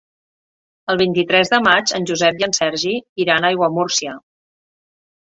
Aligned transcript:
El 0.93 0.97
vint-i-tres 1.01 1.51
de 1.51 1.59
maig 1.65 1.93
en 1.97 2.07
Josep 2.11 2.41
i 2.41 2.45
en 2.47 2.55
Sergi 2.59 2.93
iran 3.25 3.45
a 3.45 3.51
Aiguamúrcia. 3.51 4.15